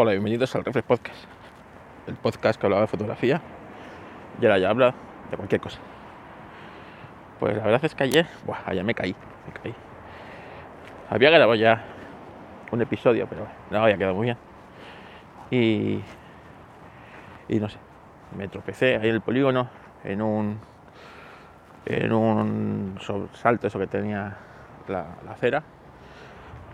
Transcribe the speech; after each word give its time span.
Hola, 0.00 0.12
bienvenidos 0.12 0.54
al 0.54 0.64
Reflex 0.64 0.86
Podcast, 0.86 1.24
el 2.06 2.14
podcast 2.14 2.60
que 2.60 2.66
hablaba 2.68 2.82
de 2.82 2.86
fotografía 2.86 3.42
y 4.40 4.44
ahora 4.44 4.58
ya 4.58 4.70
habla 4.70 4.94
de 5.28 5.36
cualquier 5.36 5.60
cosa. 5.60 5.80
Pues 7.40 7.56
la 7.56 7.64
verdad 7.64 7.84
es 7.84 7.96
que 7.96 8.04
ayer, 8.04 8.28
buah, 8.46 8.60
ayer 8.66 8.84
me 8.84 8.94
caí, 8.94 9.16
me 9.44 9.60
caí. 9.60 9.74
Había 11.10 11.30
grabado 11.30 11.56
ya 11.56 11.84
un 12.70 12.80
episodio, 12.80 13.26
pero 13.28 13.48
no 13.72 13.82
había 13.82 13.98
quedado 13.98 14.14
muy 14.14 14.26
bien. 14.26 14.36
Y, 15.50 16.00
no 17.58 17.68
sé, 17.68 17.78
me 18.36 18.46
tropecé 18.46 18.98
ahí 18.98 19.08
en 19.08 19.16
el 19.16 19.20
polígono 19.20 19.68
en 20.04 20.22
un 20.22 20.60
en 21.86 22.12
un 22.12 23.00
salto 23.32 23.66
eso 23.66 23.80
que 23.80 23.88
tenía 23.88 24.36
la, 24.86 25.16
la 25.24 25.32
acera 25.32 25.64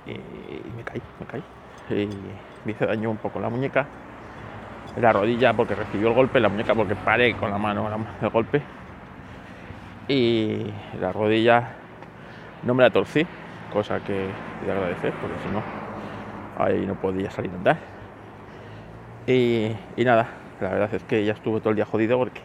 y, 0.04 0.10
y 0.10 0.72
me 0.76 0.84
caí, 0.84 1.00
me 1.18 1.24
caí 1.24 1.42
y 1.90 2.08
me 2.64 2.74
daño 2.74 3.10
un 3.10 3.16
poco 3.18 3.40
la 3.40 3.48
muñeca, 3.48 3.86
la 4.96 5.12
rodilla 5.12 5.52
porque 5.52 5.74
recibió 5.74 6.08
el 6.08 6.14
golpe, 6.14 6.40
la 6.40 6.48
muñeca 6.48 6.74
porque 6.74 6.94
paré 6.94 7.34
con 7.34 7.50
la 7.50 7.58
mano 7.58 7.88
el 8.20 8.28
golpe 8.30 8.62
y 10.08 10.66
la 11.00 11.12
rodilla 11.12 11.68
no 12.62 12.74
me 12.74 12.82
la 12.82 12.90
torcí, 12.90 13.26
cosa 13.72 14.00
que 14.00 14.12
de 14.12 14.72
agradecer 14.72 15.12
porque 15.20 15.36
si 15.46 15.52
no 15.52 15.62
ahí 16.58 16.86
no 16.86 16.94
podía 16.94 17.30
salir 17.30 17.50
a 17.52 17.54
andar. 17.56 17.76
Y, 19.26 19.70
y, 19.96 20.04
nada, 20.04 20.28
la 20.60 20.68
verdad 20.68 20.94
es 20.94 21.02
que 21.04 21.24
ya 21.24 21.32
estuve 21.32 21.60
todo 21.60 21.70
el 21.70 21.76
día 21.76 21.86
jodido 21.86 22.18
porque 22.18 22.42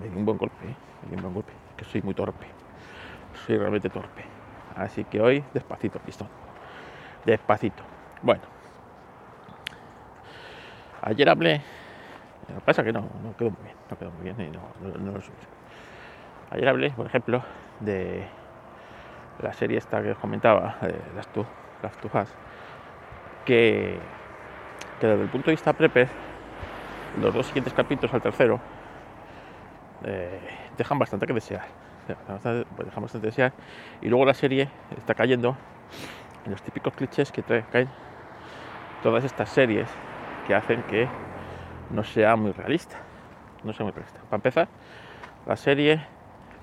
me 0.00 0.08
dio 0.08 0.18
un 0.18 0.24
buen 0.24 0.38
golpe, 0.38 0.66
¿eh? 0.66 0.74
un 1.10 1.22
buen 1.22 1.34
golpe, 1.34 1.52
que 1.76 1.84
soy 1.84 2.02
muy 2.02 2.14
torpe, 2.14 2.46
soy 3.46 3.58
realmente 3.58 3.90
torpe. 3.90 4.24
Así 4.76 5.04
que 5.04 5.20
hoy 5.20 5.42
despacito, 5.52 5.98
pistón, 5.98 6.28
despacito. 7.24 7.95
Bueno, 8.26 8.42
ayer 11.02 11.28
hablé, 11.28 11.62
lo 12.48 12.56
que 12.56 12.60
pasa 12.62 12.82
es 12.82 12.86
que 12.86 12.92
no, 12.92 13.02
no 13.22 13.36
quedó 13.36 13.50
muy 13.52 13.62
bien, 13.62 13.76
no 13.88 13.96
quedó 13.96 14.10
muy 14.10 14.24
bien 14.24 14.40
y 14.40 14.50
no, 14.50 14.98
no, 14.98 15.12
lo 15.12 15.20
subí. 15.20 15.36
Ayer 16.50 16.68
hablé, 16.68 16.90
por 16.90 17.06
ejemplo, 17.06 17.44
de 17.78 18.26
la 19.40 19.52
serie 19.52 19.78
esta 19.78 20.02
que 20.02 20.10
os 20.10 20.18
comentaba, 20.18 20.76
de 20.80 20.98
las 21.14 21.28
tu, 21.28 21.46
las 21.84 21.96
tujas, 21.98 22.34
que, 23.44 23.96
que 25.00 25.06
desde 25.06 25.22
el 25.22 25.28
punto 25.28 25.46
de 25.46 25.52
vista 25.52 25.72
prepper, 25.72 26.08
los 27.22 27.32
dos 27.32 27.46
siguientes 27.46 27.74
capítulos 27.74 28.12
al 28.12 28.22
tercero 28.22 28.58
eh, 30.04 30.40
dejan 30.76 30.98
bastante 30.98 31.28
que 31.28 31.32
desear. 31.32 31.62
Dejan 32.08 33.02
bastante 33.02 33.28
desear. 33.28 33.52
Y 34.02 34.08
luego 34.08 34.24
la 34.24 34.34
serie 34.34 34.68
está 34.96 35.14
cayendo 35.14 35.56
en 36.44 36.50
los 36.50 36.62
típicos 36.62 36.92
clichés 36.94 37.30
que 37.30 37.42
traen 37.42 37.88
todas 39.02 39.24
estas 39.24 39.48
series 39.48 39.88
que 40.46 40.54
hacen 40.54 40.82
que 40.84 41.08
no 41.90 42.04
sea 42.04 42.36
muy 42.36 42.52
realista. 42.52 42.96
No 43.64 43.72
sea 43.72 43.84
muy 43.84 43.92
realista. 43.92 44.20
Para 44.22 44.36
empezar, 44.36 44.68
la 45.46 45.56
serie 45.56 46.00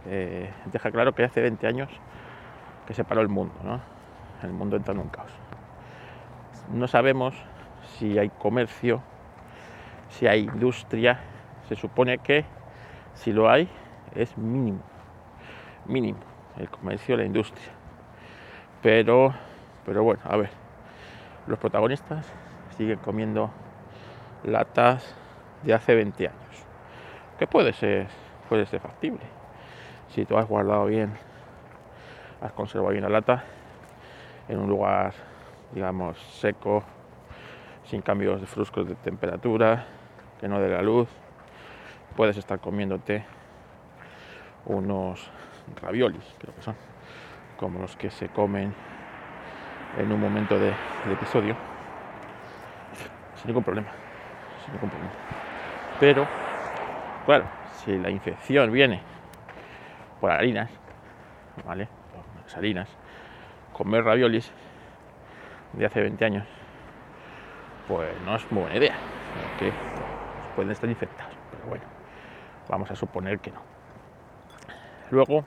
eh, 0.05 0.51
deja 0.65 0.91
claro 0.91 1.13
que 1.13 1.23
hace 1.23 1.41
20 1.41 1.67
años 1.67 1.89
que 2.87 2.93
se 2.93 3.03
paró 3.03 3.21
el 3.21 3.29
mundo, 3.29 3.55
¿no? 3.63 3.79
El 4.43 4.51
mundo 4.51 4.75
entra 4.75 4.93
en 4.93 4.99
un 4.99 5.09
caos. 5.09 5.31
No 6.73 6.87
sabemos 6.87 7.33
si 7.97 8.17
hay 8.17 8.29
comercio, 8.29 9.01
si 10.09 10.27
hay 10.27 10.41
industria. 10.41 11.19
Se 11.67 11.75
supone 11.75 12.17
que 12.17 12.45
si 13.13 13.31
lo 13.31 13.49
hay 13.49 13.69
es 14.15 14.37
mínimo, 14.37 14.81
mínimo 15.85 16.19
el 16.57 16.69
comercio, 16.69 17.17
la 17.17 17.25
industria. 17.25 17.71
Pero, 18.81 19.33
pero 19.85 20.03
bueno, 20.03 20.21
a 20.25 20.37
ver, 20.37 20.49
los 21.47 21.59
protagonistas 21.59 22.31
siguen 22.77 22.99
comiendo 22.99 23.51
latas 24.43 25.15
de 25.63 25.73
hace 25.73 25.95
20 25.95 26.27
años, 26.27 26.65
que 27.37 27.47
puede 27.47 27.73
ser, 27.73 28.07
puede 28.49 28.65
ser 28.65 28.79
factible. 28.79 29.21
Si 30.09 30.25
tú 30.25 30.37
has 30.37 30.47
guardado 30.47 30.85
bien, 30.85 31.13
has 32.41 32.51
conservado 32.53 32.91
bien 32.91 33.03
la 33.03 33.09
lata 33.09 33.43
en 34.47 34.59
un 34.59 34.69
lugar, 34.69 35.13
digamos, 35.73 36.17
seco, 36.17 36.83
sin 37.85 38.01
cambios 38.01 38.41
de 38.41 38.47
fruscos 38.47 38.87
de 38.87 38.95
temperatura, 38.95 39.85
que 40.39 40.47
no 40.47 40.59
dé 40.59 40.69
la 40.69 40.81
luz, 40.81 41.07
puedes 42.15 42.37
estar 42.37 42.59
comiéndote 42.59 43.25
unos 44.65 45.29
raviolis, 45.81 46.35
creo 46.39 46.55
que 46.55 46.61
son, 46.61 46.75
como 47.57 47.79
los 47.79 47.95
que 47.95 48.09
se 48.09 48.29
comen 48.29 48.73
en 49.97 50.11
un 50.11 50.19
momento 50.19 50.57
de, 50.57 50.73
episodio, 51.11 51.55
sin 53.35 53.47
ningún 53.47 53.63
problema. 53.63 53.89
Pero, 55.99 56.27
claro, 57.25 57.45
si 57.83 57.97
la 57.97 58.09
infección 58.09 58.71
viene 58.71 59.01
por 60.19 60.31
harinas, 60.31 60.69
¿vale? 61.65 61.87
Las 62.43 62.57
harinas, 62.57 62.89
comer 63.73 64.03
raviolis 64.03 64.51
de 65.73 65.85
hace 65.85 66.01
20 66.01 66.25
años, 66.25 66.47
pues 67.87 68.09
no 68.25 68.35
es 68.35 68.51
muy 68.51 68.61
buena 68.63 68.77
idea, 68.77 68.95
pueden 70.55 70.71
estar 70.71 70.89
infectados, 70.89 71.33
pero 71.51 71.65
bueno, 71.67 71.83
vamos 72.69 72.89
a 72.91 72.95
suponer 72.95 73.39
que 73.39 73.51
no. 73.51 73.61
Luego, 75.11 75.43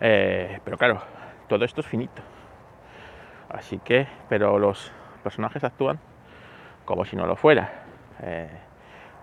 eh, 0.00 0.60
pero 0.64 0.76
claro, 0.78 1.02
todo 1.48 1.64
esto 1.64 1.80
es 1.80 1.86
finito. 1.86 2.22
Así 3.52 3.78
que, 3.78 4.06
pero 4.28 4.58
los 4.58 4.90
personajes 5.22 5.62
actúan 5.62 5.98
como 6.84 7.04
si 7.04 7.16
no 7.16 7.26
lo 7.26 7.36
fuera. 7.36 7.84
Eh, 8.20 8.50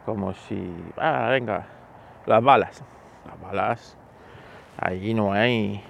como 0.06 0.34
si, 0.34 0.74
ah, 0.98 1.28
venga, 1.30 1.66
las 2.26 2.44
balas. 2.44 2.84
Las 3.26 3.42
balas, 3.42 3.98
allí 4.78 5.14
no 5.14 5.34
hay, 5.34 5.84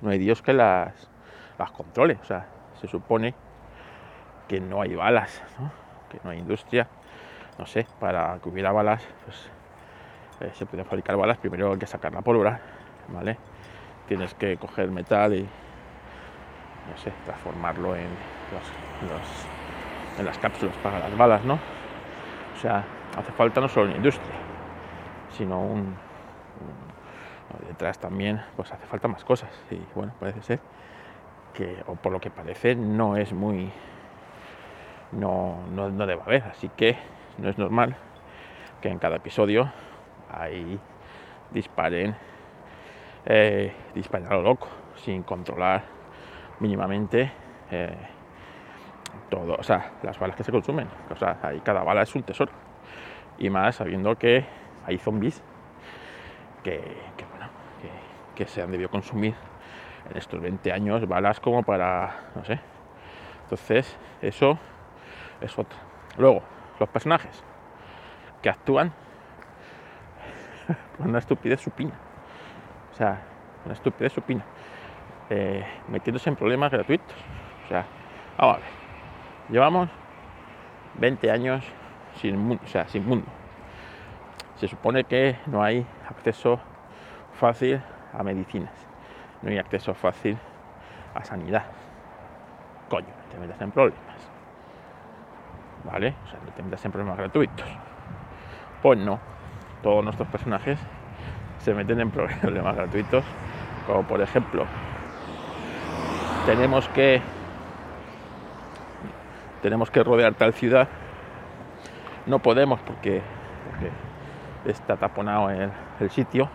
no 0.00 0.10
hay 0.10 0.18
Dios 0.18 0.42
que 0.42 0.52
las, 0.52 1.08
las 1.58 1.70
controle. 1.70 2.18
O 2.20 2.24
sea, 2.24 2.46
se 2.80 2.88
supone 2.88 3.34
que 4.46 4.60
no 4.60 4.80
hay 4.80 4.94
balas, 4.94 5.42
¿no? 5.58 5.70
que 6.08 6.20
no 6.24 6.30
hay 6.30 6.38
industria. 6.38 6.88
No 7.58 7.66
sé, 7.66 7.86
para 7.98 8.38
que 8.38 8.48
hubiera 8.48 8.70
balas, 8.70 9.06
pues 9.24 9.50
eh, 10.40 10.50
se 10.54 10.64
pueden 10.66 10.86
fabricar 10.86 11.16
balas. 11.16 11.38
Primero 11.38 11.72
hay 11.72 11.78
que 11.78 11.86
sacar 11.86 12.12
la 12.12 12.22
pólvora, 12.22 12.60
¿vale? 13.08 13.36
Tienes 14.06 14.32
que 14.34 14.56
coger 14.56 14.90
metal 14.90 15.34
y 15.34 15.48
no 16.90 16.96
sé, 16.96 17.12
transformarlo 17.24 17.96
en, 17.96 18.08
los, 18.52 20.18
en 20.18 20.24
las 20.24 20.38
cápsulas 20.38 20.76
para 20.78 20.98
las 20.98 21.16
balas, 21.16 21.44
¿no? 21.44 21.54
O 21.54 22.60
sea, 22.60 22.84
hace 23.16 23.32
falta 23.32 23.60
no 23.60 23.68
solo 23.68 23.86
una 23.86 23.96
industria, 23.96 24.34
sino 25.36 25.60
un, 25.60 25.80
un, 25.80 27.68
detrás 27.68 27.98
también, 27.98 28.40
pues 28.56 28.72
hace 28.72 28.86
falta 28.86 29.08
más 29.08 29.24
cosas. 29.24 29.50
Y 29.70 29.80
bueno, 29.94 30.12
parece 30.18 30.42
ser 30.42 30.60
que, 31.54 31.82
o 31.86 31.94
por 31.94 32.12
lo 32.12 32.20
que 32.20 32.30
parece, 32.30 32.74
no 32.74 33.16
es 33.16 33.32
muy, 33.32 33.70
no, 35.12 35.58
no, 35.70 35.90
no 35.90 36.06
debe 36.06 36.22
haber, 36.22 36.42
así 36.44 36.68
que 36.76 36.96
no 37.38 37.48
es 37.48 37.58
normal 37.58 37.96
que 38.80 38.88
en 38.88 38.98
cada 38.98 39.16
episodio 39.16 39.70
ahí 40.30 40.78
disparen, 41.50 42.16
eh, 43.26 43.72
disparen 43.94 44.26
a 44.28 44.34
lo 44.34 44.42
loco, 44.42 44.68
sin 44.96 45.22
controlar 45.22 45.97
mínimamente 46.60 47.30
eh, 47.70 47.96
todo, 49.30 49.56
o 49.58 49.62
sea, 49.62 49.92
las 50.02 50.18
balas 50.18 50.36
que 50.36 50.44
se 50.44 50.52
consumen. 50.52 50.88
O 51.10 51.16
sea, 51.16 51.38
ahí 51.42 51.60
cada 51.60 51.82
bala 51.82 52.02
es 52.02 52.14
un 52.14 52.22
tesoro. 52.22 52.52
Y 53.38 53.50
más 53.50 53.76
sabiendo 53.76 54.16
que 54.16 54.44
hay 54.86 54.98
zombies 54.98 55.42
que, 56.64 56.80
que 57.16 57.24
bueno, 57.26 57.48
que, 58.34 58.46
se 58.46 58.62
han 58.62 58.70
debido 58.70 58.90
consumir 58.90 59.34
en 60.10 60.16
estos 60.16 60.40
20 60.40 60.72
años 60.72 61.06
balas 61.06 61.40
como 61.40 61.62
para, 61.62 62.30
no 62.34 62.44
sé. 62.44 62.58
Entonces, 63.44 63.96
eso 64.22 64.58
es 65.40 65.58
otra. 65.58 65.78
Luego, 66.16 66.42
los 66.80 66.88
personajes 66.88 67.44
que 68.42 68.48
actúan 68.48 68.92
con 70.96 71.08
una 71.08 71.18
estupidez 71.18 71.60
supina. 71.60 71.94
O 72.92 72.94
sea, 72.94 73.20
una 73.64 73.74
estupidez 73.74 74.12
supina 74.12 74.44
eh, 75.30 75.64
metiéndose 75.88 76.30
en 76.30 76.36
problemas 76.36 76.70
gratuitos. 76.70 77.14
O 77.64 77.68
sea, 77.68 77.84
vamos 78.38 78.56
a 78.56 78.58
ver. 78.58 78.68
Llevamos 79.50 79.88
20 80.94 81.30
años 81.30 81.64
sin, 82.16 82.58
o 82.62 82.66
sea, 82.66 82.88
sin 82.88 83.06
mundo. 83.06 83.26
Se 84.56 84.68
supone 84.68 85.04
que 85.04 85.36
no 85.46 85.62
hay 85.62 85.86
acceso 86.08 86.60
fácil 87.34 87.80
a 88.12 88.22
medicinas. 88.22 88.72
No 89.42 89.50
hay 89.50 89.58
acceso 89.58 89.94
fácil 89.94 90.36
a 91.14 91.24
sanidad. 91.24 91.64
Coño, 92.88 93.06
te 93.30 93.38
metes 93.38 93.60
en 93.60 93.70
problemas. 93.70 94.30
¿Vale? 95.84 96.14
O 96.24 96.28
sea, 96.28 96.40
no 96.44 96.52
te 96.52 96.62
metas 96.62 96.84
en 96.84 96.92
problemas 96.92 97.18
gratuitos. 97.18 97.68
Pues 98.82 98.98
no. 98.98 99.20
Todos 99.82 100.02
nuestros 100.02 100.28
personajes 100.28 100.78
se 101.58 101.72
meten 101.74 102.00
en 102.00 102.10
problemas 102.40 102.76
gratuitos. 102.76 103.24
Como 103.86 104.02
por 104.02 104.20
ejemplo 104.20 104.66
tenemos 106.48 106.88
que 106.88 107.20
tenemos 109.60 109.90
que 109.90 110.02
rodear 110.02 110.32
tal 110.32 110.54
ciudad, 110.54 110.88
no 112.24 112.38
podemos 112.38 112.80
porque, 112.80 113.20
está 114.64 114.96
taponado 114.96 115.50
el, 115.50 116.10
sitio, 116.10 116.48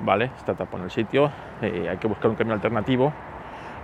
¿vale? 0.00 0.32
Está 0.36 0.54
taponado 0.54 0.86
el 0.86 0.90
sitio, 0.90 1.30
eh, 1.62 1.86
hay 1.88 1.98
que 1.98 2.08
buscar 2.08 2.32
un 2.32 2.36
camino 2.36 2.54
alternativo, 2.54 3.12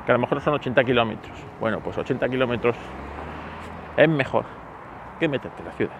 que 0.04 0.10
a 0.10 0.14
lo 0.16 0.18
mejor 0.18 0.40
son 0.40 0.54
80 0.54 0.82
kilómetros. 0.82 1.38
Bueno, 1.60 1.78
pues 1.78 1.96
80 1.96 2.28
kilómetros 2.28 2.74
es 3.96 4.08
mejor 4.08 4.44
que 5.20 5.28
meterte 5.28 5.60
en 5.60 5.68
la 5.68 5.72
ciudad. 5.74 5.96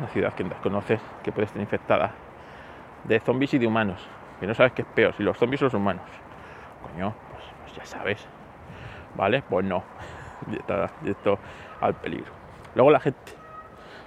Una 0.00 0.08
ciudad 0.08 0.34
que 0.34 0.42
desconoces, 0.42 1.00
que 1.22 1.30
puede 1.30 1.46
estar 1.46 1.62
infectada 1.62 2.10
de 3.04 3.20
zombies 3.20 3.54
y 3.54 3.58
de 3.58 3.68
humanos, 3.68 4.04
que 4.40 4.46
no 4.48 4.54
sabes 4.54 4.72
qué 4.72 4.82
es 4.82 4.88
peor, 4.88 5.14
si 5.14 5.22
los 5.22 5.38
zombies 5.38 5.62
o 5.62 5.66
los 5.66 5.74
humanos. 5.74 6.02
Coño, 6.82 7.14
ya 7.76 7.84
sabes, 7.84 8.24
¿vale? 9.14 9.42
Pues 9.48 9.64
no, 9.64 9.82
y 11.02 11.10
esto 11.10 11.38
al 11.80 11.94
peligro. 11.94 12.32
Luego 12.74 12.90
la 12.90 13.00
gente, 13.00 13.18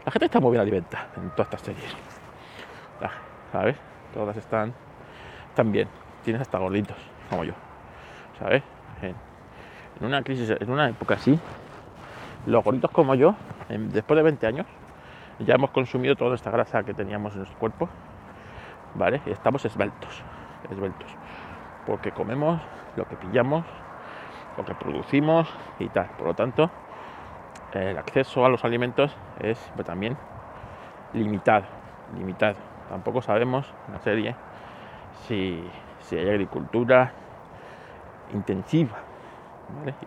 la 0.06 0.12
gente 0.12 0.26
está 0.26 0.40
muy 0.40 0.52
bien 0.52 0.62
alimentada 0.62 1.08
en 1.18 1.30
todas 1.32 1.48
estas 1.48 1.62
series, 1.62 1.96
¿sabes? 3.52 3.76
Todas 4.14 4.36
están, 4.38 4.74
están 5.50 5.72
bien, 5.72 5.88
tienes 6.24 6.42
hasta 6.42 6.58
gorditos, 6.58 6.98
como 7.30 7.44
yo, 7.44 7.54
¿sabes? 8.40 8.64
En, 9.02 9.16
una 10.02 10.22
crisis, 10.22 10.50
en 10.60 10.70
una 10.70 10.90
época 10.90 11.16
así, 11.16 11.40
los 12.46 12.64
gorditos 12.64 12.92
como 12.92 13.16
yo, 13.16 13.36
después 13.70 14.16
de 14.16 14.24
20 14.24 14.48
años, 14.48 14.68
ya 15.40 15.56
hemos 15.56 15.72
consumido 15.72 16.16
toda 16.16 16.36
esta 16.36 16.52
grasa 16.52 16.84
que 16.84 16.94
teníamos 16.94 17.34
en 17.34 17.40
nuestro 17.40 17.60
cuerpo, 17.60 17.90
¿vale? 18.96 19.22
Y 19.26 19.32
estamos 19.32 19.64
esbeltos, 19.66 20.22
esbeltos, 20.70 21.10
porque 21.86 22.12
comemos 22.12 22.62
lo 22.98 23.08
que 23.08 23.16
pillamos, 23.16 23.64
lo 24.58 24.66
que 24.66 24.74
producimos 24.76 25.48
y 25.80 25.88
tal. 25.88 26.08
Por 26.18 26.28
lo 26.28 26.34
tanto, 26.34 26.70
el 27.72 27.98
acceso 27.98 28.46
a 28.46 28.50
los 28.50 28.66
alimentos 28.66 29.16
es 29.40 29.72
pues, 29.76 29.88
también 29.88 30.18
limitado, 31.14 31.66
limitado. 32.18 32.56
Tampoco 32.90 33.22
sabemos 33.22 33.72
en 33.88 33.94
la 33.94 34.00
serie 34.00 34.36
si, 35.28 35.64
hay 36.12 36.30
agricultura 36.30 37.14
intensiva. 38.34 38.98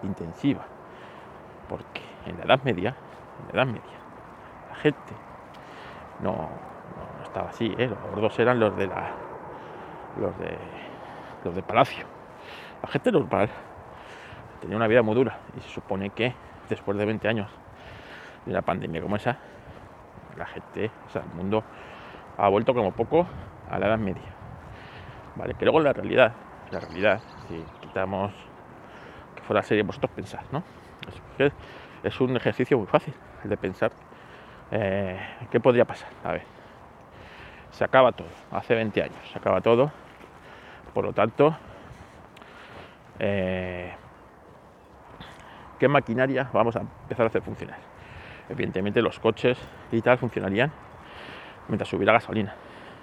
Intensiva. 0.03 0.65
Porque 1.69 2.01
en 2.27 2.39
la 2.39 2.45
Edad 2.45 2.61
Media, 2.65 2.97
en 3.41 3.47
la 3.47 3.63
Edad 3.63 3.67
Media, 3.67 3.99
la 4.71 4.75
gente 4.77 5.15
no, 6.23 6.49
estaba 7.23 7.51
así, 7.51 7.73
¿eh? 7.79 7.87
los 7.87 7.99
gordos 8.11 8.39
eran 8.39 8.59
los 8.59 8.77
de 8.77 8.87
la 8.87 9.13
los 10.19 10.37
de 10.39 10.59
los 11.45 11.55
de 11.55 11.63
palacio. 11.63 12.20
La 12.83 12.89
gente 12.89 13.13
normal 13.13 13.49
tenía 14.61 14.77
una 14.77 14.87
vida 14.87 15.03
muy 15.03 15.15
dura 15.15 15.39
y 15.57 15.61
se 15.61 15.69
supone 15.69 16.11
que 16.11 16.35
después 16.69 16.97
de 16.97 17.05
20 17.05 17.29
años 17.29 17.51
de 18.45 18.53
una 18.53 18.63
pandemia 18.63 19.03
como 19.03 19.17
esa, 19.17 19.39
la 20.37 20.47
gente, 20.47 20.91
o 21.07 21.11
sea, 21.11 21.23
el 21.23 21.35
mundo 21.35 21.65
ha 22.37 22.49
vuelto 22.49 22.75
como 22.75 22.93
poco 22.93 23.27
a 23.71 23.79
la 23.79 23.87
Edad 23.87 23.99
Media. 23.99 24.23
¿Vale? 25.37 25.55
Que 25.55 25.65
luego 25.65 25.81
la 25.81 25.93
realidad, 25.93 26.33
la 26.71 26.81
realidad, 26.81 27.21
si 27.49 27.65
quitamos 27.81 28.33
que 29.35 29.43
fuera 29.43 29.63
serie, 29.63 29.83
vosotros 29.83 30.11
pensad, 30.13 30.41
¿no? 30.51 30.63
Es, 31.39 31.53
es 32.03 32.21
un 32.21 32.37
ejercicio 32.37 32.79
muy 32.79 32.87
fácil 32.87 33.15
el 33.45 33.51
de 33.51 33.57
pensar 33.57 33.93
eh, 34.71 35.19
qué 35.51 35.61
podría 35.61 35.85
pasar. 35.85 36.09
A 36.25 36.33
ver, 36.33 36.43
se 37.71 37.85
acaba 37.85 38.13
todo, 38.13 38.29
hace 38.51 38.75
20 38.75 39.03
años, 39.03 39.31
se 39.33 39.39
acaba 39.39 39.61
todo, 39.61 39.91
por 40.95 41.05
lo 41.05 41.13
tanto, 41.13 41.57
eh, 43.21 43.93
¿qué 45.79 45.89
maquinaria 45.89 46.49
vamos 46.53 46.75
a 46.77 46.81
empezar 46.81 47.25
a 47.25 47.29
hacer 47.29 47.43
funcionar? 47.43 47.79
Evidentemente 48.49 49.01
los 49.03 49.21
coches 49.21 49.59
y 49.93 50.01
tal 50.01 50.19
funcionarían 50.19 50.73
mientras 51.69 51.89
subiera 51.89 52.13
gasolina. 52.13 52.55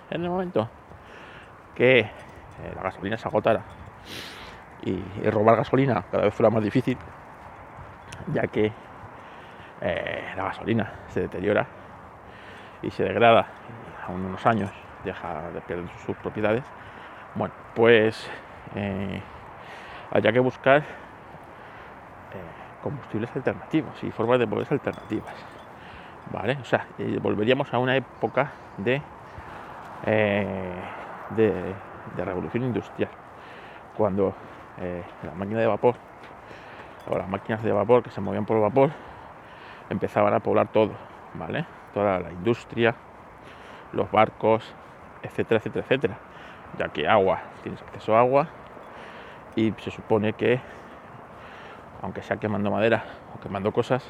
En 0.10 0.24
el 0.24 0.30
momento 0.30 0.70
que 1.76 2.00
eh, 2.00 2.10
la 2.76 2.82
gasolina 2.82 3.18
se 3.18 3.28
agotara 3.28 3.64
y, 4.84 5.30
robar 5.30 5.58
gasolina 5.58 6.04
cada 6.12 6.24
vez 6.24 6.34
fuera 6.34 6.50
más 6.50 6.64
difícil, 6.64 6.98
ya 8.34 8.48
que 8.48 8.72
eh, 9.82 10.34
la 10.36 10.44
gasolina 10.44 10.92
se 11.10 11.22
deteriora 11.22 11.68
y 12.82 12.92
se 12.92 13.04
degrada 13.04 13.48
a 14.06 14.12
unos 14.12 14.46
años 14.46 14.72
deja 15.04 15.52
de 15.52 15.62
perder 15.62 15.90
sus 16.06 16.18
propiedades, 16.18 16.64
bueno, 17.36 17.54
pues 17.76 18.30
eh, 18.76 19.22
haya 20.12 20.32
que 20.32 20.40
buscar 20.40 20.84
combustibles 22.88 23.36
alternativos 23.36 24.02
y 24.04 24.12
formas 24.12 24.40
de 24.40 24.46
moverse 24.46 24.74
alternativas. 24.74 25.34
¿Vale? 26.32 26.58
O 26.62 26.66
sea, 26.66 26.88
volveríamos 27.22 27.74
a 27.74 27.80
una 27.80 27.96
época 27.96 28.52
de, 28.78 29.02
eh, 30.06 30.82
de, 31.32 31.76
revolución 32.26 32.64
industrial, 32.64 33.10
cuando 33.96 34.34
eh, 34.80 35.04
la 35.24 35.34
máquina 35.34 35.60
de 35.60 35.68
vapor 35.68 35.96
o 37.10 37.18
las 37.18 37.28
máquinas 37.30 37.64
de 37.64 37.72
vapor 37.72 38.04
que 38.04 38.10
se 38.10 38.22
movían 38.22 38.46
por 38.46 38.60
vapor 38.60 38.92
empezaban 39.90 40.34
a 40.34 40.40
poblar 40.40 40.68
todo, 40.68 40.92
¿vale? 41.34 41.66
Toda 41.94 42.20
la 42.20 42.32
industria, 42.32 42.96
los 43.94 44.12
barcos, 44.12 44.74
etcétera, 45.24 45.60
etcétera, 45.60 45.86
etcétera. 45.86 46.18
Ya 46.78 46.90
que 46.90 47.08
agua, 47.08 47.40
tienes 47.64 47.82
acceso 47.82 48.16
a 48.16 48.20
agua 48.20 48.48
y 49.58 49.74
se 49.80 49.90
supone 49.90 50.34
que 50.34 50.62
aunque 52.04 52.22
sea 52.22 52.38
quemando 52.38 52.70
madera 52.70 53.04
o 53.36 53.42
quemando 53.42 53.72
cosas, 53.72 54.06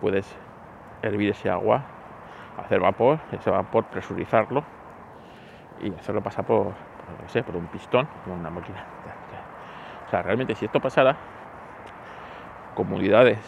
puedes 0.00 0.34
hervir 1.02 1.30
ese 1.30 1.50
agua, 1.50 1.82
hacer 2.56 2.80
vapor, 2.80 3.20
ese 3.32 3.50
vapor 3.50 3.84
presurizarlo 3.84 4.64
y 5.82 5.92
hacerlo 5.92 6.22
pasar 6.22 6.46
por, 6.46 6.72
por, 6.72 7.44
por 7.44 7.56
un 7.56 7.66
pistón, 7.66 8.08
como 8.24 8.36
una 8.36 8.48
máquina. 8.48 8.82
O 10.06 10.10
sea, 10.10 10.22
realmente 10.22 10.54
si 10.54 10.64
esto 10.64 10.80
pasara, 10.80 11.16
comunidades 12.74 13.38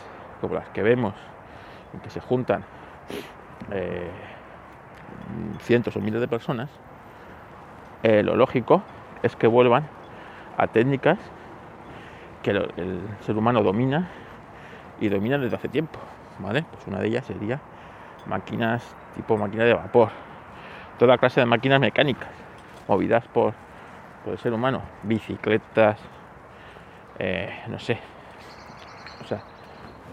como 0.43 0.57
las 0.57 0.69
que 0.69 0.83
vemos, 0.83 1.15
en 1.95 2.01
que 2.01 2.11
se 2.11 2.21
juntan 2.21 2.65
eh, 3.73 4.11
cientos 5.61 5.97
o 5.97 6.01
miles 6.01 6.21
de 6.21 6.29
personas, 6.29 6.69
eh, 8.03 8.23
lo 8.23 8.37
lógico 8.37 8.83
es 9.23 9.35
que 9.37 9.47
vuelvan 9.47 9.98
a 10.59 10.67
técnicas 10.67 11.19
que 12.43 12.51
el 12.51 13.01
ser 13.21 13.37
humano 13.37 13.63
domina 13.63 14.09
y 15.01 15.09
domina 15.09 15.39
desde 15.39 15.57
hace 15.57 15.69
tiempo, 15.69 15.99
¿vale? 16.41 16.65
Pues 16.71 16.87
una 16.87 16.99
de 16.99 17.09
ellas 17.09 17.25
sería 17.25 17.61
máquinas 18.27 18.95
tipo 19.15 19.37
máquina 19.37 19.65
de 19.65 19.75
vapor, 19.75 20.11
toda 20.99 21.17
clase 21.17 21.41
de 21.41 21.47
máquinas 21.47 21.81
mecánicas 21.81 22.29
movidas 22.89 23.27
por, 23.29 23.55
por 24.25 24.33
el 24.33 24.39
ser 24.39 24.53
humano, 24.53 24.83
bicicletas, 25.05 26.01
eh, 27.19 27.53
no 27.69 27.79
sé, 27.79 27.99
o 29.23 29.27
sea, 29.27 29.43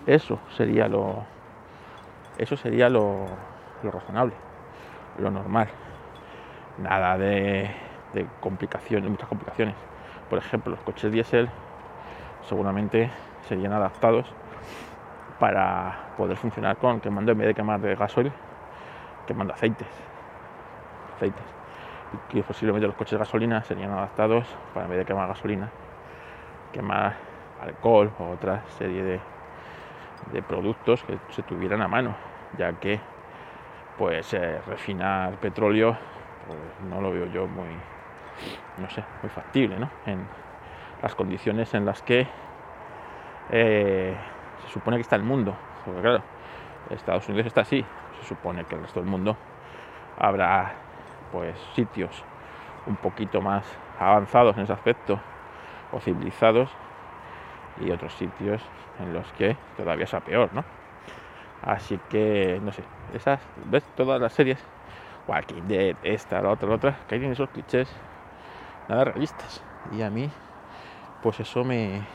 eso 0.05 0.39
sería 0.55 0.88
lo, 0.88 1.25
eso 2.38 2.55
sería 2.55 2.89
lo, 2.89 3.27
lo 3.81 3.91
razonable, 3.91 4.36
lo 5.19 5.31
normal, 5.31 5.69
nada 6.77 7.17
de, 7.17 7.72
de 8.13 8.27
complicaciones, 8.39 9.10
muchas 9.10 9.27
complicaciones. 9.27 9.75
Por 10.29 10.39
ejemplo, 10.39 10.72
los 10.72 10.84
coches 10.84 11.12
diésel 11.12 11.50
seguramente 12.48 13.12
serían 13.48 13.74
adaptados 13.74 14.27
para 15.39 16.13
poder 16.17 16.38
funcionar 16.38 16.77
con 16.77 17.00
quemando 17.00 17.32
en 17.32 17.38
vez 17.38 17.48
de 17.48 17.53
quemar 17.53 17.79
de 17.79 17.96
gasoil, 17.96 18.32
quemando 19.27 19.53
aceites. 19.53 19.88
Aceites. 21.15 21.44
Y 22.32 22.41
posiblemente 22.41 22.88
los 22.88 22.96
coches 22.96 23.12
de 23.12 23.17
gasolina 23.17 23.63
serían 23.63 23.91
adaptados 23.91 24.48
para 24.74 24.86
en 24.86 24.91
vez 24.91 25.00
de 25.00 25.05
quemar 25.05 25.27
gasolina, 25.27 25.70
quemar 26.72 27.15
alcohol 27.60 28.12
o 28.20 28.29
otra 28.32 28.63
serie 28.77 29.03
de, 29.03 29.20
de 30.32 30.41
productos 30.41 31.03
que 31.03 31.17
se 31.29 31.44
tuvieran 31.44 31.82
a 31.82 31.88
mano, 31.88 32.15
ya 32.58 32.74
que 32.74 33.00
pues 33.98 34.34
eh, 34.34 34.60
refinar 34.67 35.38
petróleo 35.38 35.98
pues, 36.48 36.89
no 36.89 37.01
lo 37.01 37.12
veo 37.12 37.27
yo 37.27 37.48
muy 37.48 37.94
no 38.77 38.89
sé, 38.89 39.04
muy 39.22 39.30
factible, 39.30 39.80
¿no? 39.80 39.89
En, 40.06 40.27
las 41.01 41.13
condiciones 41.13 41.72
en 41.75 41.86
las 41.86 42.01
que 42.01 42.27
eh, 43.51 44.15
se 44.65 44.72
supone 44.72 44.98
que 44.98 45.01
está 45.01 45.15
el 45.15 45.22
mundo. 45.24 45.56
Porque 45.86 46.01
claro, 46.01 46.24
Estados 46.89 47.27
Unidos 47.30 47.46
está 47.48 47.62
así, 47.62 47.86
se 48.20 48.27
supone 48.27 48.65
que 48.65 48.74
el 48.74 48.82
resto 48.82 49.01
del 49.01 49.10
mundo 49.10 49.38
habrá 50.18 50.74
pues 51.32 51.56
sitios 51.75 52.24
un 52.88 52.96
poquito 52.96 53.42
más 53.42 53.65
avanzados 54.00 54.58
en 54.58 54.63
ese 54.63 54.74
aspecto 54.74 55.20
o 55.92 56.00
civilizados 56.00 56.72
y 57.82 57.92
otros 57.92 58.13
sitios 58.13 58.62
en 59.00 59.13
los 59.13 59.32
que 59.34 59.56
todavía 59.77 60.08
sea 60.08 60.22
peor, 60.22 60.50
¿no? 60.54 60.63
Así 61.62 62.00
que, 62.10 62.60
no 62.63 62.72
sé, 62.72 62.84
esas, 63.13 63.39
¿ves? 63.65 63.84
Todas 63.96 64.22
las 64.22 64.34
series, 64.34 64.63
Walking 65.27 65.68
Dead, 65.68 65.96
esta, 66.04 66.42
la 66.42 66.50
otra, 66.50 66.70
la 66.70 66.75
otra, 66.75 66.98
que 67.08 67.15
hay 67.15 67.25
esos 67.25 67.50
clichés 67.50 67.94
nada 68.88 69.06
realistas. 69.06 69.63
Y 69.89 70.01
a 70.01 70.10
mí 70.10 70.32
pues 71.22 71.39
eso 71.39 71.63
me, 71.65 72.08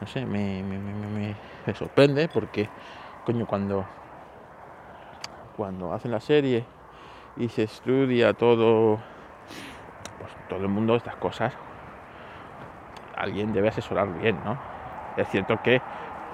no 0.00 0.06
sé, 0.06 0.26
me, 0.26 0.62
me, 0.62 0.78
me, 0.78 1.36
me 1.66 1.74
sorprende 1.74 2.28
porque, 2.28 2.70
coño, 3.24 3.46
cuando, 3.46 3.88
cuando 5.52 5.92
hacen 5.92 6.10
la 6.10 6.20
serie 6.20 6.66
y 7.36 7.48
se 7.48 7.64
estudia 7.64 8.34
todo, 8.34 9.02
pues 10.18 10.32
todo 10.46 10.62
el 10.62 10.68
mundo 10.68 10.96
estas 10.96 11.16
cosas, 11.16 11.54
alguien 13.14 13.52
debe 13.52 13.68
asesorar 13.68 14.12
bien, 14.12 14.42
¿no? 14.44 14.60
Es 15.16 15.28
cierto 15.28 15.58
que, 15.58 15.82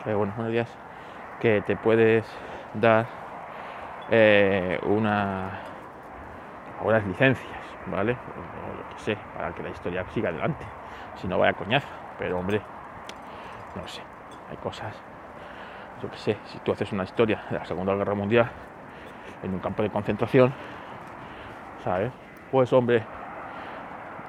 que 0.03 0.15
bueno, 0.15 0.35
buenos 0.35 0.53
días, 0.53 0.71
que 1.39 1.63
te 1.63 1.77
puedes 1.77 2.27
dar 2.75 3.09
eh, 4.09 4.79
una 4.83 5.63
unas 6.81 7.05
licencias, 7.07 7.64
¿vale? 7.87 8.13
O 8.13 8.77
lo 8.77 8.89
que 8.91 8.99
sé, 8.99 9.19
para 9.37 9.53
que 9.53 9.63
la 9.63 9.71
historia 9.71 10.05
siga 10.11 10.31
adelante. 10.31 10.65
Si 11.17 11.29
no 11.29 11.39
vaya 11.39 11.53
coñazo. 11.53 11.89
Pero 12.19 12.39
hombre, 12.39 12.61
no 13.75 13.87
sé, 13.89 14.03
hay 14.51 14.57
cosas. 14.59 14.95
Yo 16.03 16.11
que 16.11 16.17
sé, 16.17 16.37
si 16.47 16.59
tú 16.59 16.73
haces 16.73 16.93
una 16.93 17.05
historia 17.05 17.43
de 17.51 17.59
la 17.59 17.65
Segunda 17.65 17.95
Guerra 17.95 18.15
Mundial 18.15 18.51
en 19.43 19.55
un 19.55 19.61
campo 19.61 19.83
de 19.83 19.91
concentración, 19.91 20.53
¿sabes? 21.83 22.13
Pues 22.51 22.73
hombre, 22.73 23.05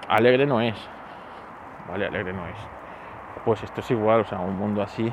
alegre 0.07 0.45
no 0.45 0.61
es. 0.61 0.75
¿Vale? 1.87 2.07
Alegre 2.07 2.33
no 2.33 2.47
es. 2.47 2.55
Pues 3.43 3.61
esto 3.63 3.81
es 3.81 3.91
igual, 3.91 4.21
o 4.21 4.25
sea, 4.25 4.39
un 4.39 4.57
mundo 4.57 4.81
así 4.81 5.11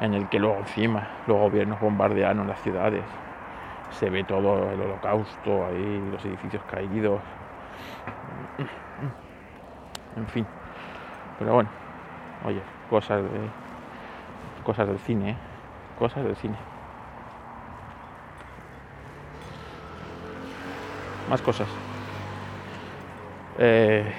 en 0.00 0.14
el 0.14 0.28
que 0.28 0.38
luego 0.38 0.58
encima 0.58 1.08
los 1.26 1.36
gobiernos 1.38 1.80
bombardearon 1.80 2.46
las 2.46 2.60
ciudades, 2.62 3.02
se 3.90 4.10
ve 4.10 4.24
todo 4.24 4.70
el 4.70 4.80
holocausto 4.80 5.66
ahí, 5.66 6.08
los 6.10 6.24
edificios 6.24 6.62
caídos, 6.64 7.20
en 10.16 10.26
fin. 10.26 10.46
Pero 11.38 11.54
bueno, 11.54 11.70
oye, 12.44 12.60
cosas 12.90 13.22
de 13.22 13.40
cosas 14.64 14.88
del 14.88 14.98
cine, 14.98 15.30
¿eh? 15.30 15.36
cosas 15.98 16.24
del 16.24 16.36
cine. 16.36 16.56
Más 21.30 21.42
cosas. 21.42 21.68
Eh, 23.58 24.12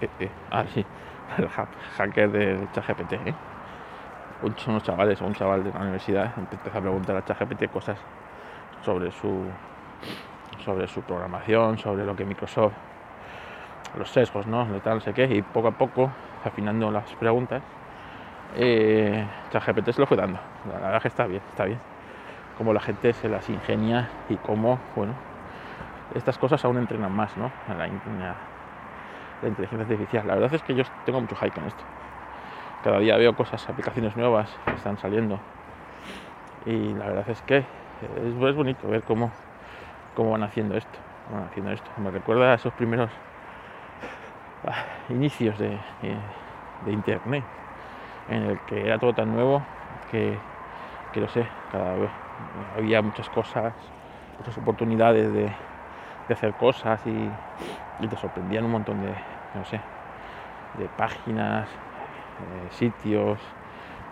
eh, 0.00 0.08
eh 0.20 0.30
ah, 0.50 0.64
sí, 0.72 0.84
el 1.38 1.48
hacker 1.48 2.30
del 2.30 2.70
ChatGPT. 2.72 3.12
¿eh? 3.12 3.34
Unos 4.42 4.82
chavales 4.82 5.20
o 5.22 5.26
un 5.26 5.34
chaval 5.34 5.62
de 5.62 5.72
la 5.72 5.80
universidad 5.80 6.32
empezó 6.36 6.78
a 6.78 6.80
preguntar 6.80 7.16
a 7.16 7.24
ChatGPT 7.24 7.70
cosas 7.70 7.98
sobre 8.84 9.10
su, 9.10 9.44
sobre 10.64 10.86
su 10.88 11.02
programación, 11.02 11.78
sobre 11.78 12.04
lo 12.04 12.14
que 12.16 12.24
Microsoft, 12.24 12.72
los 13.98 14.10
sesgos, 14.10 14.46
¿no? 14.46 14.64
De 14.66 14.80
tal, 14.80 14.94
no 14.94 15.00
sé 15.00 15.12
qué, 15.12 15.24
y 15.24 15.42
poco 15.42 15.68
a 15.68 15.72
poco, 15.72 16.10
afinando 16.44 16.90
las 16.90 17.14
preguntas, 17.14 17.62
eh, 18.56 19.24
ChatGPT 19.50 19.92
se 19.92 20.00
lo 20.00 20.06
fue 20.06 20.16
dando. 20.16 20.38
La 20.66 20.74
verdad 20.74 20.96
es 20.96 21.02
que 21.02 21.08
está 21.08 21.26
bien, 21.26 21.42
está 21.50 21.64
bien. 21.64 21.78
Como 22.58 22.72
la 22.72 22.80
gente 22.80 23.12
se 23.12 23.28
las 23.28 23.48
ingenia 23.48 24.08
y 24.28 24.36
cómo, 24.36 24.78
bueno, 24.94 25.14
estas 26.14 26.38
cosas 26.38 26.64
aún 26.64 26.78
entrenan 26.78 27.14
más, 27.14 27.36
¿no? 27.36 27.50
La, 27.68 27.86
la 27.86 29.48
inteligencia 29.48 29.82
artificial. 29.82 30.26
La 30.26 30.34
verdad 30.34 30.54
es 30.54 30.62
que 30.62 30.74
yo 30.74 30.84
tengo 31.04 31.20
mucho 31.20 31.36
hype 31.36 31.52
con 31.52 31.64
esto. 31.64 31.82
Cada 32.84 32.98
día 32.98 33.16
veo 33.16 33.34
cosas, 33.34 33.68
aplicaciones 33.68 34.16
nuevas 34.16 34.50
que 34.66 34.74
están 34.74 34.98
saliendo. 34.98 35.38
Y 36.66 36.94
la 36.94 37.06
verdad 37.06 37.28
es 37.28 37.40
que 37.42 37.64
es, 38.16 38.56
bonito 38.56 38.88
ver 38.88 39.02
cómo, 39.02 39.30
cómo 40.14 40.30
van 40.30 40.42
haciendo 40.42 40.76
esto. 40.76 40.98
Van 41.32 41.44
haciendo 41.44 41.72
esto. 41.72 41.90
Me 41.98 42.10
recuerda 42.10 42.52
a 42.52 42.54
esos 42.54 42.72
primeros 42.74 43.10
ah, 44.66 44.84
inicios 45.08 45.58
de, 45.58 45.78
de, 46.84 46.92
internet, 46.92 47.44
en 48.28 48.42
el 48.42 48.60
que 48.60 48.84
era 48.84 48.98
todo 48.98 49.12
tan 49.12 49.32
nuevo 49.32 49.62
que, 50.10 50.36
que 51.12 51.20
lo 51.20 51.28
sé, 51.28 51.46
cada 51.70 51.94
vez 51.94 52.10
había 52.76 53.02
muchas 53.02 53.28
cosas, 53.28 53.72
muchas 54.38 54.56
oportunidades 54.58 55.32
de, 55.32 55.44
de 56.28 56.34
hacer 56.34 56.52
cosas 56.54 57.00
y, 57.06 57.30
y, 58.04 58.08
te 58.08 58.16
sorprendían 58.16 58.64
un 58.64 58.72
montón 58.72 59.00
de, 59.00 59.14
no 59.54 59.64
sé, 59.64 59.80
de 60.78 60.88
páginas, 60.96 61.68
eh, 61.68 62.68
sitios, 62.72 63.38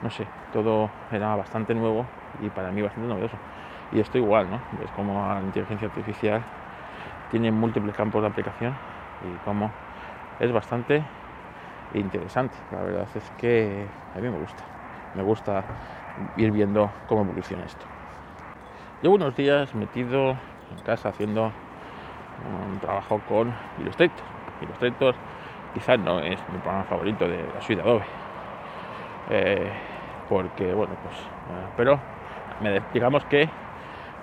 no 0.03 0.11
sé, 0.11 0.27
todo 0.53 0.91
era 1.11 1.35
bastante 1.37 1.75
nuevo 1.75 2.07
y 2.43 2.49
para 2.49 2.71
mí 2.71 2.83
bastante 2.83 3.09
novedoso. 3.09 3.37
Y 3.91 4.01
esto 4.01 4.19
igual, 4.19 4.49
¿no? 4.49 4.63
Es 4.83 4.93
como 4.93 5.27
la 5.35 5.43
inteligencia 5.43 5.87
artificial 5.89 6.47
tiene 7.29 7.53
múltiples 7.53 7.95
campos 7.97 8.23
de 8.23 8.29
aplicación 8.29 8.79
y 9.21 9.39
como 9.39 9.75
es 10.39 10.53
bastante 10.53 11.07
interesante. 11.93 12.59
La 12.71 12.83
verdad 12.83 13.09
es 13.15 13.31
que 13.33 13.91
a 14.15 14.19
mí 14.21 14.31
me 14.31 14.37
gusta. 14.37 14.65
Me 15.15 15.23
gusta 15.23 15.67
ir 16.37 16.51
viendo 16.53 16.93
cómo 17.07 17.23
evoluciona 17.23 17.65
esto. 17.65 17.87
Llevo 19.01 19.15
unos 19.17 19.35
días 19.35 19.75
metido 19.75 20.39
en 20.71 20.79
casa 20.83 21.09
haciendo 21.09 21.55
un 22.39 22.79
trabajo 22.81 23.21
con 23.21 23.55
Illustrator. 23.77 24.27
Illustrator 24.61 25.17
quizás 25.73 25.99
no 25.99 26.21
es 26.21 26.47
mi 26.49 26.59
programa 26.59 26.85
favorito 26.85 27.29
de 27.29 27.51
la 27.53 27.61
suite 27.61 27.83
Adobe. 27.83 28.07
Eh, 29.27 29.73
porque, 30.29 30.75
bueno, 30.75 30.97
pues, 30.97 31.15
eh, 31.49 31.69
pero 31.77 32.03
me, 32.59 32.81
digamos 32.93 33.25
que 33.25 33.51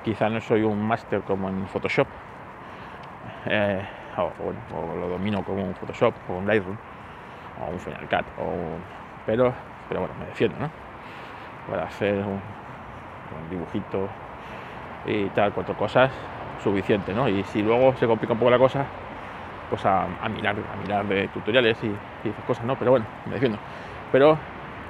quizá 0.04 0.30
no 0.30 0.42
soy 0.42 0.64
un 0.64 0.82
máster 0.82 1.22
como 1.22 1.50
en 1.50 1.68
Photoshop, 1.68 2.08
eh, 3.46 3.82
o, 4.18 4.96
lo 4.96 5.08
domino 5.08 5.44
como 5.44 5.64
un 5.64 5.76
Photoshop 5.76 6.14
o 6.30 6.34
un 6.34 6.48
Lightroom, 6.48 6.78
o 7.62 7.72
un 7.72 7.80
Final 7.80 8.08
Cut, 8.10 8.26
pero, 9.26 9.54
pero 9.88 10.02
bueno, 10.02 10.16
me 10.20 10.26
defiendo, 10.28 10.58
¿no? 10.60 10.70
Para 11.70 11.84
hacer 11.84 12.16
un, 12.24 12.42
dibujito 13.50 14.10
y 15.06 15.26
tal, 15.30 15.54
cuatro 15.54 15.76
cosas, 15.76 16.12
suficiente, 16.64 17.14
¿no? 17.14 17.30
Y 17.30 17.44
si 17.46 17.62
luego 17.62 17.96
se 17.96 18.08
complica 18.08 18.34
un 18.34 18.40
poco 18.40 18.52
la 18.52 18.58
cosa, 18.58 18.86
pues 19.70 19.86
a, 19.86 20.08
mirar, 20.30 20.56
a 20.56 20.82
mirar 20.82 21.06
de 21.06 21.28
tutoriales 21.30 21.78
y, 21.84 21.88
y 21.88 22.30
esas 22.30 22.44
cosas, 22.46 22.66
¿no? 22.66 22.76
Pero 22.78 22.92
bueno, 22.92 23.06
me 23.26 23.34
defiendo. 23.34 23.60
Pero, 24.12 24.38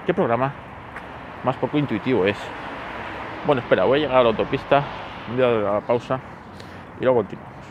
¿qué 0.06 0.14
programa 0.14 0.54
más 1.44 1.56
poco 1.58 1.78
intuitivo 1.78 2.26
es? 2.26 2.38
Bueno, 3.48 3.62
espera, 3.62 3.86
voy 3.86 4.00
a 4.00 4.02
llegar 4.02 4.18
a 4.18 4.24
la 4.24 4.30
autopista 4.32 4.84
voy 5.30 5.42
a 5.42 5.48
dar 5.48 5.74
la 5.76 5.80
pausa 5.80 6.20
y 7.00 7.04
luego 7.06 7.20
continuamos. 7.20 7.64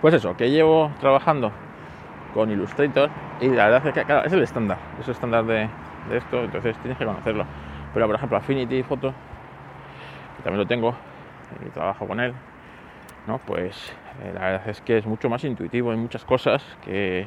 Pues 0.00 0.12
eso, 0.14 0.36
que 0.36 0.50
llevo 0.50 0.90
trabajando 0.98 1.52
con 2.34 2.50
Illustrator 2.50 3.08
y 3.40 3.48
la 3.50 3.68
verdad 3.68 3.86
es 3.86 3.94
que 3.94 4.26
es 4.26 4.32
el 4.32 4.42
estándar, 4.42 4.78
es 4.98 5.06
el 5.06 5.12
estándar 5.12 5.44
de, 5.44 5.68
esto, 6.10 6.42
entonces 6.42 6.76
tienes 6.78 6.98
que 6.98 7.04
conocerlo. 7.04 7.46
Pero 7.94 8.06
por 8.06 8.16
ejemplo 8.16 8.36
Affinity 8.36 8.82
Photo, 8.82 9.14
que 10.36 10.42
también 10.42 10.58
lo 10.58 10.66
tengo 10.66 10.96
y 11.64 11.70
trabajo 11.70 12.04
con 12.04 12.18
él, 12.18 12.34
¿no? 13.28 13.38
pues 13.38 13.94
eh, 14.24 14.32
la 14.34 14.40
verdad 14.40 14.68
es 14.68 14.80
que 14.80 14.98
es 14.98 15.06
mucho 15.06 15.30
más 15.30 15.44
intuitivo 15.44 15.92
en 15.92 16.00
muchas 16.00 16.24
cosas 16.24 16.60
que, 16.84 17.24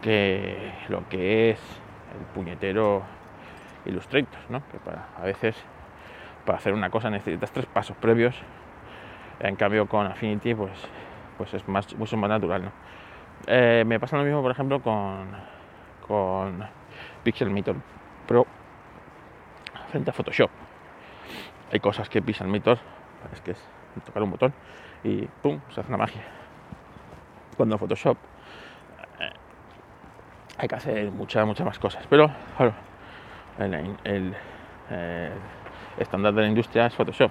que 0.00 0.72
lo 0.90 1.08
que 1.08 1.50
es 1.50 1.58
el 2.16 2.24
puñetero 2.36 3.02
Illustrator, 3.84 4.38
¿no? 4.48 4.62
que 4.70 4.78
para, 4.78 5.08
a 5.20 5.24
veces 5.24 5.56
para 6.46 6.58
hacer 6.58 6.72
una 6.72 6.88
cosa 6.88 7.10
necesitas 7.10 7.50
tres 7.52 7.66
pasos 7.66 7.96
previos. 7.98 8.34
En 9.40 9.56
cambio 9.56 9.86
con 9.86 10.06
Affinity 10.06 10.54
pues, 10.54 10.72
pues 11.36 11.52
es 11.52 11.68
más, 11.68 11.94
mucho 11.96 12.16
más 12.16 12.30
natural. 12.30 12.64
¿no? 12.64 12.72
Eh, 13.46 13.84
me 13.86 14.00
pasa 14.00 14.16
lo 14.16 14.24
mismo 14.24 14.40
por 14.40 14.50
ejemplo 14.50 14.80
con, 14.80 15.28
con 16.06 16.64
Pixelmator 17.22 17.76
Pro 18.26 18.46
frente 19.90 20.10
a 20.10 20.12
Photoshop. 20.14 20.50
Hay 21.72 21.80
cosas 21.80 22.08
que 22.08 22.22
Pixelmator 22.22 22.78
es 23.32 23.40
que 23.42 23.50
es 23.50 23.58
tocar 24.04 24.22
un 24.22 24.30
botón 24.30 24.54
y 25.04 25.26
pum, 25.42 25.60
se 25.70 25.80
hace 25.80 25.88
una 25.88 25.98
magia. 25.98 26.22
Cuando 27.56 27.76
Photoshop 27.78 28.16
eh, 29.20 29.30
hay 30.58 30.68
que 30.68 30.74
hacer 30.74 31.10
muchas, 31.10 31.46
muchas 31.46 31.66
más 31.66 31.78
cosas. 31.78 32.06
Pero 32.08 32.30
claro, 32.56 32.74
el, 33.58 33.96
el, 34.04 34.34
estándar 35.98 36.34
de 36.34 36.42
la 36.42 36.48
industria 36.48 36.86
es 36.86 36.94
Photoshop, 36.94 37.30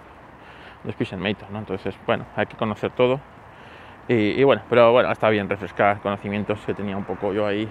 no 0.83 0.89
es 0.89 0.95
Pixelmator, 0.95 1.49
¿no? 1.51 1.59
Entonces, 1.59 1.95
bueno, 2.05 2.25
hay 2.35 2.45
que 2.45 2.55
conocer 2.55 2.91
todo. 2.91 3.19
Y, 4.07 4.43
bueno, 4.43 4.61
pero 4.69 4.91
bueno, 4.91 5.11
está 5.11 5.29
bien 5.29 5.49
refrescar 5.49 5.99
conocimientos 5.99 6.59
que 6.63 6.75
tenía 6.75 6.95
un 6.95 7.05
poco 7.05 7.33
yo 7.33 7.47
ahí, 7.47 7.67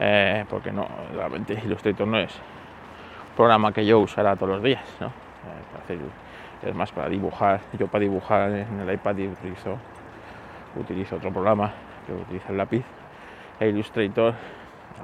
eh, 0.00 0.44
porque 0.50 0.72
no, 0.72 0.88
realmente 1.14 1.54
Illustrator 1.64 2.06
no 2.06 2.18
es 2.18 2.34
un 2.34 3.36
programa 3.36 3.72
que 3.72 3.86
yo 3.86 4.00
usara 4.00 4.34
todos 4.34 4.54
los 4.54 4.62
días, 4.62 4.82
¿no? 4.98 5.06
Eh, 5.06 5.98
es 6.62 6.74
más 6.74 6.90
para 6.92 7.08
dibujar. 7.08 7.60
Yo 7.78 7.86
para 7.86 8.02
dibujar 8.02 8.50
en 8.50 8.80
el 8.80 8.92
iPad 8.92 9.16
utilizo, 9.18 9.78
utilizo 10.76 11.16
otro 11.16 11.32
programa 11.32 11.72
que 12.06 12.12
utiliza 12.12 12.50
el 12.50 12.58
lápiz. 12.58 12.84
E 13.60 13.68
Illustrator 13.68 14.34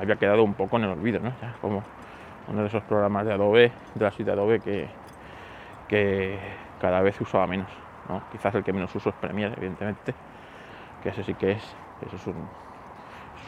había 0.01 0.17
quedado 0.17 0.43
un 0.43 0.55
poco 0.55 0.77
en 0.77 0.85
el 0.85 0.91
olvido, 0.91 1.21
¿no? 1.21 1.33
como 1.61 1.83
uno 2.49 2.63
de 2.63 2.69
esos 2.69 2.83
programas 2.85 3.27
de 3.27 3.33
Adobe, 3.33 3.73
de 3.95 4.05
la 4.05 4.11
suite 4.11 4.31
de 4.31 4.33
Adobe 4.33 4.61
que, 5.89 6.39
cada 6.81 7.01
vez 7.01 7.21
usaba 7.21 7.47
menos. 7.47 7.71
¿no? 8.09 8.23
Quizás 8.31 8.55
el 8.55 8.63
que 8.63 8.73
menos 8.73 8.95
uso 8.95 9.11
es 9.11 9.15
Premiere, 9.17 9.55
evidentemente, 9.57 10.15
que 11.03 11.09
ese 11.09 11.25
sí 11.25 11.35
que 11.35 11.53
es, 11.53 11.77
eso 12.01 12.17
es 12.17 12.27
un, 12.27 12.49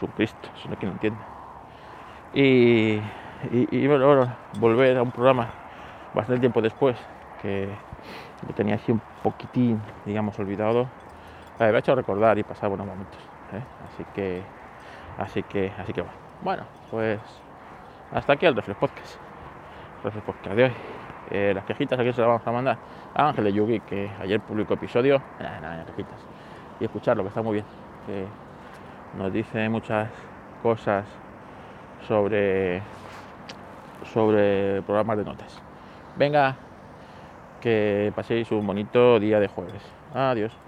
es 0.02 0.14
Cristo, 0.14 0.48
eso 0.56 0.68
no 0.68 0.76
quien 0.76 0.90
lo 0.90 0.94
entiende. 0.94 1.20
Y, 2.32 3.00
y, 3.50 3.86
volver 3.86 4.96
a 4.96 5.02
un 5.02 5.12
programa 5.12 5.50
bastante 6.12 6.40
tiempo 6.40 6.60
después, 6.60 6.96
que 7.40 7.76
lo 8.46 8.54
tenía 8.54 8.74
así 8.74 8.92
un 8.92 9.00
poquitín, 9.22 9.82
digamos, 10.04 10.38
olvidado, 10.38 10.90
me 11.58 11.66
ha 11.66 11.78
hecho 11.78 11.94
recordar 11.94 12.38
y 12.38 12.42
pasar 12.42 12.68
buenos 12.68 12.86
momentos. 12.86 13.20
¿eh? 13.52 13.62
Así 13.84 14.04
que, 14.14 14.44
así 15.16 15.42
que, 15.42 15.72
así 15.76 15.92
que 15.92 16.02
bueno. 16.02 16.18
Bueno, 16.40 16.66
pues 16.90 17.20
hasta 18.12 18.32
aquí 18.32 18.46
el 18.46 18.54
Reflex 18.54 18.78
Podcast. 18.78 19.16
Reflex 20.04 20.24
Podcast 20.24 20.56
de 20.56 20.64
hoy. 20.64 20.72
Eh, 21.30 21.52
las 21.54 21.64
quejitas 21.64 21.98
aquí 21.98 22.12
se 22.12 22.20
las 22.20 22.28
vamos 22.28 22.46
a 22.46 22.52
mandar 22.52 22.78
a 23.14 23.28
Ángel 23.28 23.44
de 23.44 23.52
Yugi, 23.52 23.80
que 23.80 24.10
ayer 24.20 24.40
publicó 24.40 24.74
episodio. 24.74 25.22
Quejitas. 25.86 26.20
Y 26.80 26.84
escucharlo, 26.84 27.22
que 27.22 27.28
está 27.28 27.42
muy 27.42 27.54
bien. 27.54 27.66
Que 28.06 28.24
nos 29.18 29.32
dice 29.32 29.68
muchas 29.68 30.08
cosas 30.62 31.04
sobre 32.06 32.82
sobre 34.12 34.82
programas 34.82 35.18
de 35.18 35.24
notas. 35.24 35.60
Venga, 36.16 36.56
que 37.60 38.12
paséis 38.14 38.50
un 38.52 38.66
bonito 38.66 39.18
día 39.18 39.40
de 39.40 39.48
jueves. 39.48 39.82
Adiós. 40.14 40.67